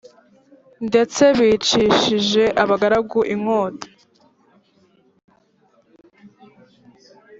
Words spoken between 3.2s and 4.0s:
inkota